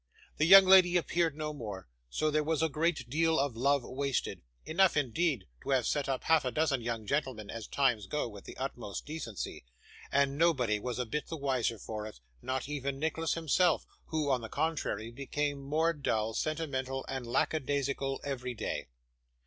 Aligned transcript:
The 0.37 0.47
young 0.47 0.65
lady 0.65 0.97
appeared 0.97 1.37
no 1.37 1.53
more; 1.53 1.87
so 2.09 2.31
there 2.31 2.43
was 2.43 2.63
a 2.63 2.69
great 2.69 3.07
deal 3.07 3.37
of 3.37 3.55
love 3.55 3.83
wasted 3.83 4.41
(enough 4.65 4.97
indeed 4.97 5.45
to 5.61 5.69
have 5.69 5.85
set 5.85 6.09
up 6.09 6.23
half 6.23 6.43
a 6.43 6.49
dozen 6.49 6.81
young 6.81 7.05
gentlemen, 7.05 7.51
as 7.51 7.67
times 7.67 8.07
go, 8.07 8.27
with 8.27 8.45
the 8.45 8.57
utmost 8.57 9.05
decency), 9.05 9.63
and 10.11 10.39
nobody 10.39 10.79
was 10.79 10.97
a 10.97 11.05
bit 11.05 11.27
the 11.27 11.37
wiser 11.37 11.77
for 11.77 12.07
it; 12.07 12.19
not 12.41 12.67
even 12.67 12.97
Nicholas 12.97 13.35
himself, 13.35 13.85
who, 14.05 14.31
on 14.31 14.41
the 14.41 14.49
contrary, 14.49 15.11
became 15.11 15.59
more 15.61 15.93
dull, 15.93 16.33
sentimental, 16.33 17.05
and 17.07 17.27
lackadaisical, 17.27 18.19
every 18.23 18.55
day. 18.55 18.87